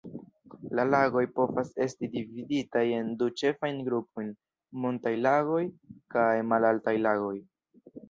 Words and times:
La 0.77 0.85
lagoj 0.93 1.21
povas 1.35 1.69
esti 1.85 2.09
dividitaj 2.15 2.83
en 3.01 3.13
du 3.21 3.29
ĉefajn 3.43 3.79
grupojn: 3.91 4.35
montaj 4.89 5.15
lagoj 5.29 5.63
kaj 6.19 6.29
malaltaj 6.53 7.01
lagoj. 7.09 7.35